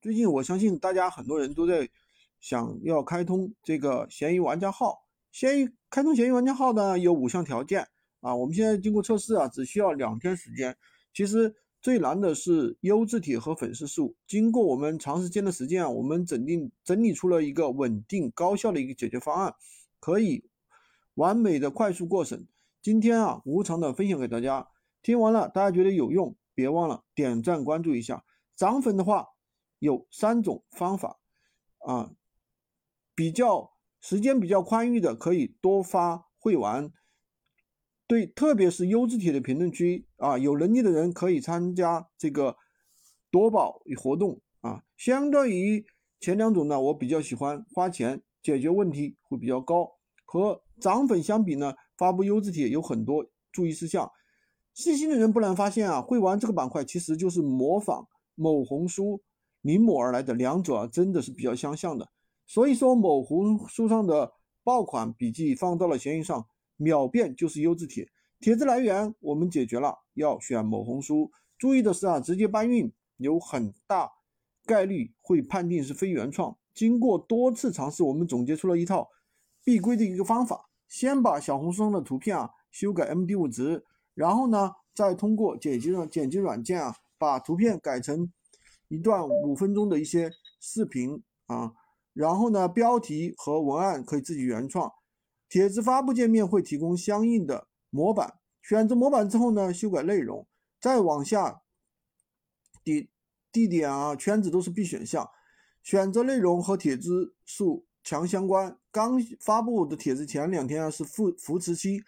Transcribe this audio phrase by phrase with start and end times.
[0.00, 1.86] 最近我相信大家很多人都在
[2.40, 5.04] 想要开通这个闲鱼玩家号。
[5.30, 7.86] 闲鱼开通闲鱼玩家号呢有五项条件
[8.22, 10.74] 啊，我们现在经过测试啊，只需要两天时间。
[11.12, 14.16] 其实最难的是优质帖和粉丝数。
[14.26, 19.54] 经过我们长时间的实践啊，我们整定整理出了一个稳定高效的一个解决方案，
[20.00, 20.42] 可以
[21.16, 22.48] 完美的快速过审。
[22.80, 24.66] 今天啊，无偿的分享给大家。
[25.02, 28.24] 听完了，大家觉得有用，别忘了点赞关注一下。
[28.56, 29.26] 涨粉的话。
[29.80, 31.18] 有三种方法
[31.78, 32.12] 啊，
[33.14, 36.92] 比较时间比较宽裕的可以多发会玩，
[38.06, 42.56] 对，特别是优质帖的评论区啊，有能力的人可以参加这个
[43.30, 44.82] 夺宝活动啊。
[44.96, 45.84] 相对于
[46.20, 49.90] 前两种呢，我比较喜欢花钱解决问题会比较高。
[50.24, 54.10] 和涨粉相比呢，发布优质帖有很多注意事项。
[54.72, 59.20] 细心的人不难发现啊，会玩这个板块其实就是模仿某红书。
[59.62, 62.08] 临摹而来的两者真的是比较相像的，
[62.46, 64.32] 所以说某红书上的
[64.64, 68.08] 爆款笔记放到了闲鱼上，秒变就是优质帖。
[68.40, 71.30] 帖子来源我们解决了，要选某红书。
[71.58, 74.10] 注意的是啊，直接搬运有很大
[74.64, 76.56] 概率会判定是非原创。
[76.72, 79.06] 经过多次尝试，我们总结出了一套
[79.62, 83.84] 必归的一个方法：先把小红书上的图片啊修改 MD5 值，
[84.14, 88.32] 然后呢再通过剪辑软剪辑软件啊把图片改成。
[88.90, 91.72] 一段五分钟的一些视频啊，
[92.12, 94.92] 然后呢，标题和文案可以自己原创。
[95.48, 100.44] 帖子发布界面会提供相应的模板，选择模板之后呢，修改内容，
[100.80, 101.62] 再往下，
[102.82, 103.08] 地
[103.52, 105.30] 地点啊圈子都是必选项。
[105.84, 112.02] 选择内容和帖子数强相关，刚发布的帖子前两天啊是扶扶持期，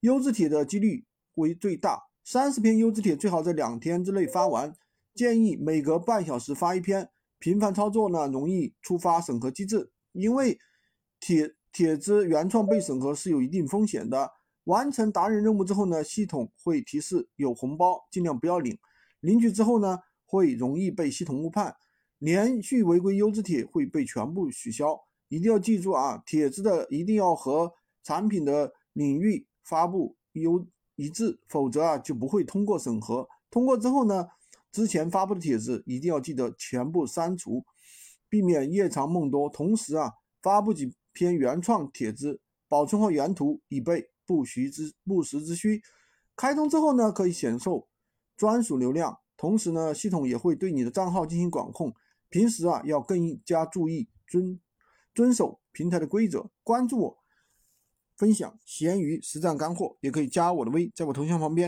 [0.00, 2.04] 优质帖的几率为最大。
[2.22, 4.72] 三十篇优质帖最好在两天之内发完。
[5.14, 10.58] 建议每隔半小时发一篇，频繁操作呢容易触发审核机制，因为
[11.18, 14.30] 帖帖子原创被审核是有一定风险的。
[14.64, 18.78] 完成达人任务之后呢，系统会提示有红包，尽量不要领。
[19.20, 21.74] 领取之后呢，会容易被系统误判，
[22.18, 24.98] 连续违规优质帖会被全部取消。
[25.28, 30.64] 一定要记住啊，帖子的一定要和产品的领域发布优
[30.94, 33.28] 一致，否则啊就不会通过审核。
[33.50, 34.28] 通过之后呢？
[34.72, 37.64] 之前发布的帖子一定要记得全部删除，
[38.28, 39.48] 避免夜长梦多。
[39.48, 45.82] 同时啊，发布几篇原创帖子，保存好原图，以备不时之不时之需。
[46.36, 47.88] 开通之后呢，可以享受
[48.36, 49.18] 专属流量。
[49.36, 51.92] 同时呢，系统也会对你的账号进行管控。
[52.28, 54.60] 平时啊，要更加注意遵
[55.14, 56.48] 遵守平台的规则。
[56.62, 57.18] 关注我，
[58.16, 61.58] 分享闲鱼实战干货，也可以加我的微，在我头像旁边。